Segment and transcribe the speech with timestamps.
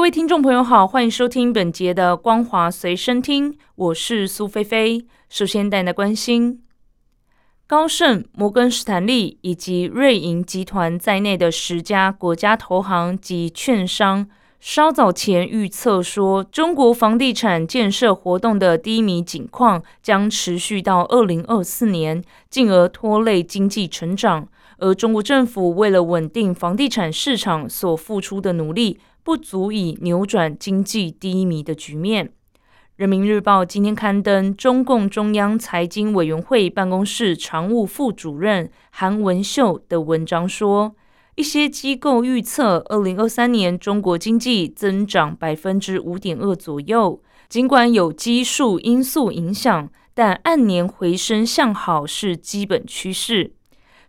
[0.00, 5.04] 各位听众朋友好，欢迎收听本节的《光华随身听》，我是苏菲菲。
[5.28, 6.62] 首先带来关心，
[7.66, 14.26] 高盛、摩根士丹利以及瑞银集团在内的十家国家投行及券商，
[14.58, 24.48] 稍早前预测说，中国房地产建设活动的低迷景况将持续到二零二四年，进而拖累经济成长。
[24.80, 28.98] 而中国政府为了稳定房地产市场所付出的努力。
[29.22, 32.32] 不足以扭转经济低迷的局面。
[32.96, 40.96] 人民日报今天刊登中共中央财经委员会办公室常务副主任韩文秀的文章说，
[41.36, 47.22] 一些机构预测，二零二三年中国经济增长百分之五点二左右。
[47.48, 53.52] 尽管有基数因素影响，但按年回升向好是基本趋势。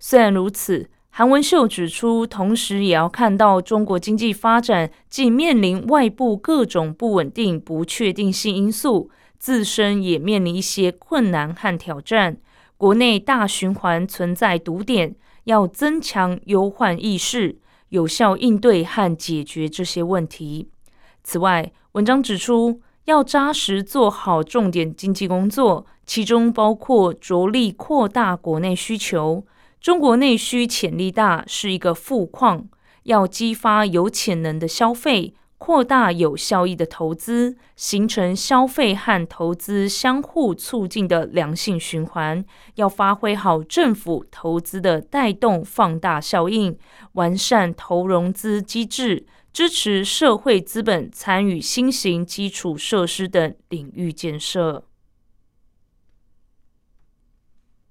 [0.00, 0.88] 虽然如此。
[1.12, 12.38] 韩文秀指出，同时也要看到中国经济发展既面临外部各种不稳定、不确定性因素，自身也面临一些困难和挑战。
[12.76, 20.68] 国内大循环存在堵点，要增强忧患意识，有效应对和解决这些问题。
[21.24, 29.44] 此外，文章指出，要扎实做好重点经济工作，其中包括着力扩大国内需求。
[29.80, 32.68] 中国内需潜力大，是一个富矿，
[33.04, 42.44] 要激发有潜能的消费，扩大有效益的投资，形成消费和投资相互促进的良性循环。
[42.74, 46.76] 要发挥好政府投资的带动放大效应，
[47.12, 54.84] 完善投融资机制，支持社会资本参与新型基础设施等领域建设。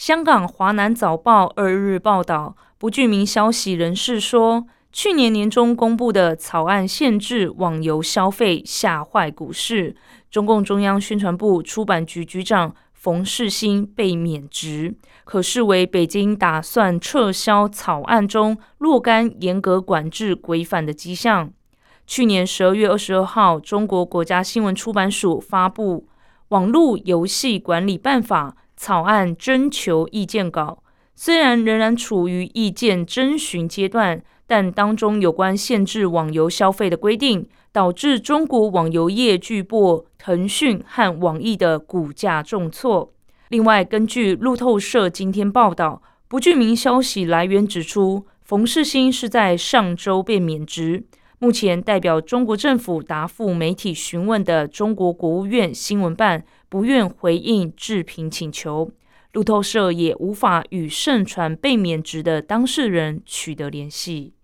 [0.00, 9.94] 香港华南早报二日报道，不具名消息人士说，去年年中公布的草案限制网游消费，吓坏股市。
[10.30, 14.94] 中共中央宣传部出版局局长冯世新被免职，
[15.24, 21.52] 可视为北京打算撤销草案中若干严格管制规范的迹象。
[22.06, 26.06] 去年十二月二十二号，中国国家新闻出版署发布
[26.48, 28.54] 《网络游戏管理办法》。
[28.80, 30.82] 草案征求意见稿
[31.14, 43.12] 虽然仍然处于意见征询阶段，但当中有关限制网游消费的规定，导致中国网游业巨擘腾讯和网易的股价重挫。
[43.50, 51.04] 另外，根据路透社今天报道，不具名消息来源指出，冯世新是在上周被免职。
[51.38, 56.44] 目前代表中国政府答复媒体询问的中国国务院新闻办。
[56.70, 58.92] 不愿回应置评请求，
[59.32, 64.34] 路透社也无法与盛传被免职的当事人取得联系。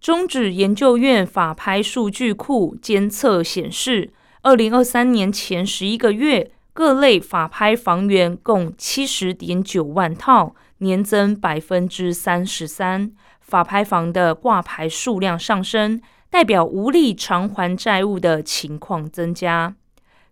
[0.00, 4.12] 中指研究院法拍数据库监测显示，
[4.42, 16.00] 二零二三年前十一个月，各类法拍房源共七十点九万套，年增百分之三十三，法拍房的挂牌数量上升。
[16.30, 19.74] 代表无力偿还债务的情况增加。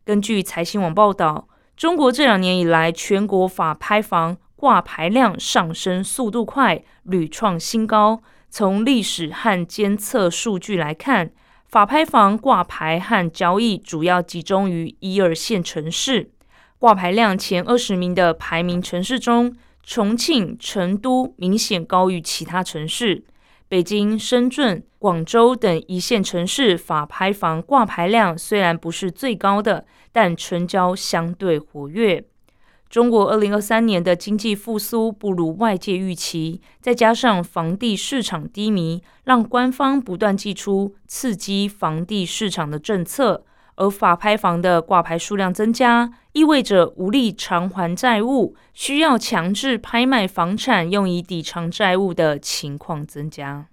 [0.04, 8.22] 根据财新网报道，中国这两年以来，全国法拍房挂牌量上升速度快，屡创新高。
[8.48, 11.30] 从历史和监测数据来看，
[11.66, 16.30] 法拍房挂牌和交易主要集中于一二线城市。
[16.78, 23.24] 挂牌量前二十名的排名城市中，重庆、成都明显高于其他城市。
[23.68, 32.24] 北京、深圳、广州等一线城市法拍房挂牌量虽然不是最高的，但成交相对活跃。
[32.88, 43.44] 中国二零二三年的经济复苏不如外界预期，再加上房地市场低迷，让官方不断祭出刺激房地市场的政策。
[43.76, 53.68] 而法拍房的挂牌数量增加，意味着无力偿还债务，需要强制拍卖房产用以抵偿债务的情况增加。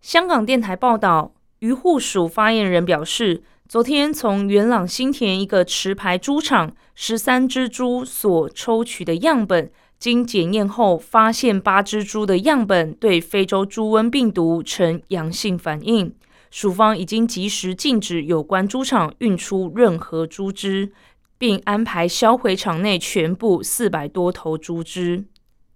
[0.00, 16.14] 香港电台报道，渔护署发言人表示，昨天从元朗新田一个持牌猪场十三只猪所抽取的样本，经检验后，发现八只猪的样本对非洲猪瘟病毒呈阳性反应。
[16.50, 20.92] 署方已经及时禁止有关猪场运出任何猪只，
[21.38, 25.24] 并安排销毁场内全部四百多头猪只。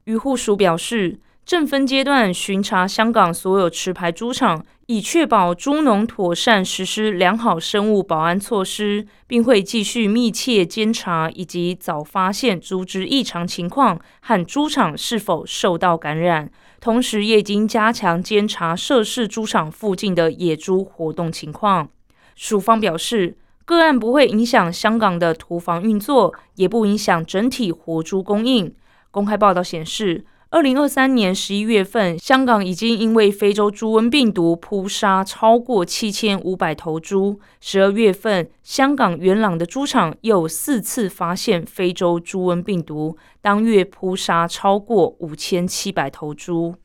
[0.05, 1.21] 渔护署表示。
[1.47, 16.51] 正分阶段巡查香港所有持牌猪场，以确保猪农妥善实施良好生物保安措施，并会继续密切监察以及早发现猪只异常情况和猪场是否受到感染。
[16.81, 21.91] 同时，也已经加强监察涉事猪场附近的野猪活动情况。
[22.35, 23.37] 署方表示，
[23.67, 28.75] 个案不会影响香港的屠房运作，也不影响整体活猪供应。
[29.11, 30.25] 公开报道显示。
[30.55, 37.41] 二零二三年十一月份，香港已经因为非洲猪瘟病毒扑杀超过七千五百头猪。
[37.61, 46.77] 十二月份，香港元朗的猪场又四次发现非洲猪瘟病毒，当月扑杀超过五千七百头猪。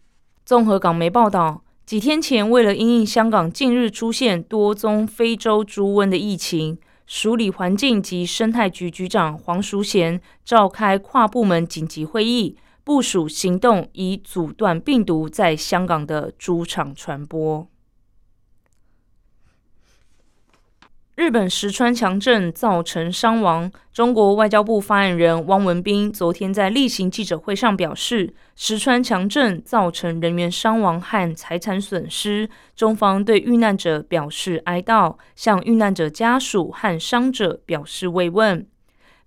[0.44, 12.57] 综合港媒报道，几天前，为了因应香港近日出现多宗非洲猪瘟的疫情，署理环境及生态局局长黄淑贤召开跨部门紧急会议。
[12.89, 17.68] 部署行动，以阻断病毒在香港的猪场传播。
[21.13, 38.65] 日本石川强震造成伤亡，中国外交部发言人汪文斌昨天在例行记者会上表示，石川强震造成人员伤亡和财产损失，中方对遇难者表示哀悼，向遇难者家属和伤者表示慰问。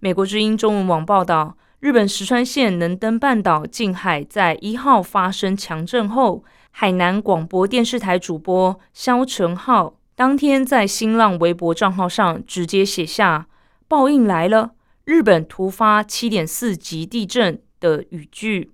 [0.01, 1.57] 美国之音中文网报道。
[1.83, 13.49] 日本石川县能登半岛近海在一号发生强震后，海南广播电视台主播肖成浩当天在新浪微博账号上直接写下
[13.89, 14.75] “报应来了，
[15.07, 18.71] 日本突发七点四级地震”的语句。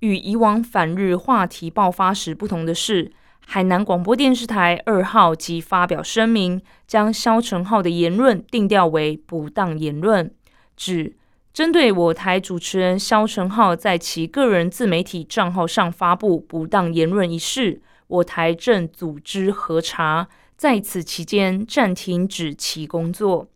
[0.00, 3.12] 与以往反日话题爆发时不同的是，
[3.46, 10.30] 海南广播电视台二号即发表声明，将肖成浩的言论定调为不当言论，
[10.76, 11.16] 指。
[11.52, 23.48] 针对我台主持人肖成浩在其个人自媒体账号上发布不当言论一事，我台正组织核查，在此期间暂停止其工作。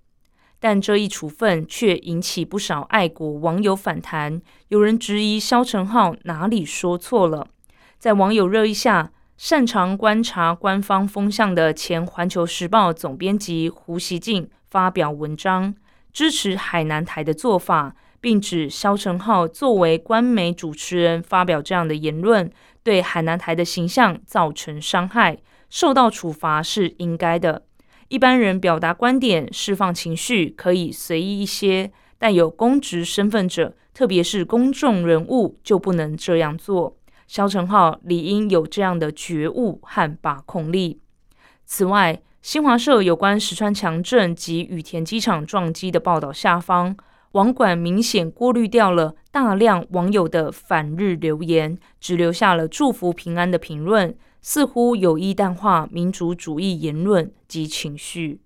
[0.61, 7.49] 但这一处分却引起不少爱国网友反弹，有人质疑肖成浩哪里说错了。
[7.99, 15.75] 在网友热议下，擅长观察官方风向的前《环球时报》总编辑胡锡进发表文章。
[16.17, 22.51] 支持海南台的做法，并指肖成浩作为官媒主持人发表这样的言论，
[22.83, 25.37] 对海南台的形象造成伤害，
[25.69, 27.67] 受到处罚是应该的。
[28.09, 36.97] 一般人表达观点、释放情绪可以随意一些，但有公职身份者，特别是公众人物，就不能这样做。
[37.27, 41.03] 肖成浩理应有这样的觉悟和把控力。
[41.67, 46.97] 此外，新华社有关石川强震及羽田机场撞击的报道下方，
[47.33, 58.41] 网管明显过滤掉了大量网友的反日留言，只留下了祝福平安的评论，似乎有意淡化民族主义言论及情绪。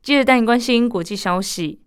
[0.00, 1.80] 接着带你关心国际消息：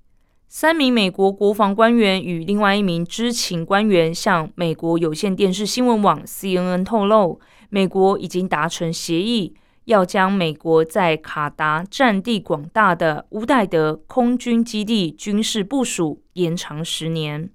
[0.50, 7.40] 三名美国国防官员与另外一名知情官员向美国有线电视新闻网 CNN 透露，
[7.70, 9.56] 美国已经达成协议。
[9.86, 17.50] 要将美国在卡达占地广大的乌代德空军基地军事部署延长十年。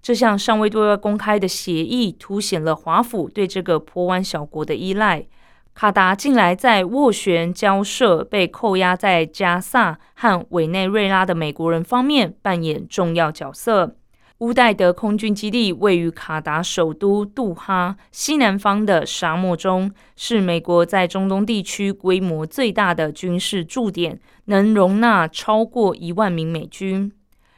[0.00, 5.26] 这项尚未对外公开的协议凸显了华府对这个坡湾小国的依赖。
[5.74, 13.96] 卡达近来在斡旋交涉被扣押在加萨和委内瑞拉的美国人方面扮演重要角色。
[14.40, 27.10] 乌代德空军基地位于卡达首都杜哈西南方的沙漠中，是美国在中东地区规模最大的军事驻点，能容纳超过一万名美军。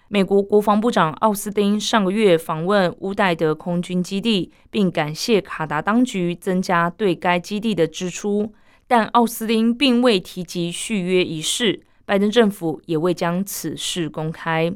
[0.07, 8.53] 美国国防部长奥斯汀上个月访问乌代德空军基地，并感谢卡达当局增加对该基地的支出，
[8.87, 11.83] 但奥斯汀并未提及续约一事。
[12.07, 14.73] 拜登政府也未将此事公开。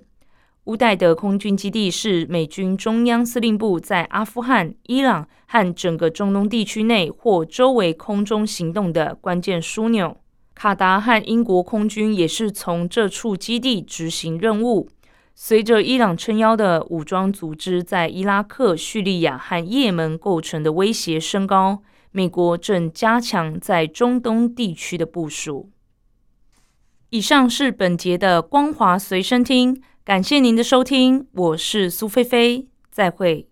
[0.67, 10.17] 乌代德空军基地是美军中央司令部在阿富汗、伊朗和整个中东地区内或周围空中行动的关键枢纽。
[10.55, 14.89] 卡达和英国空军也是从这处基地执行任务。
[15.35, 25.71] 随着伊朗撑腰的武装组织在伊拉克、叙利亚和也门构成的威胁升高，美国正加强在中东地区的部署。
[27.11, 29.83] 以上是本节的光华随身听。
[30.05, 33.52] 感谢您的收听，我是苏菲菲，再会。